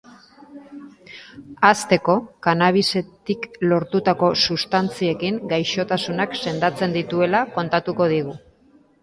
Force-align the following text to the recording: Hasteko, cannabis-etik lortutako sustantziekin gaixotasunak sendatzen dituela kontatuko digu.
Hasteko, 1.67 2.15
cannabis-etik 2.47 3.45
lortutako 3.73 4.31
sustantziekin 4.47 5.39
gaixotasunak 5.53 6.35
sendatzen 6.41 6.99
dituela 6.99 7.45
kontatuko 7.61 8.11
digu. 8.17 8.37